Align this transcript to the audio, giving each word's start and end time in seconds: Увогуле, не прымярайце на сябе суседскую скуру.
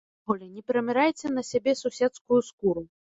Увогуле, 0.27 0.45
не 0.53 0.61
прымярайце 0.69 1.31
на 1.35 1.43
сябе 1.51 1.75
суседскую 1.83 2.39
скуру. 2.49 2.83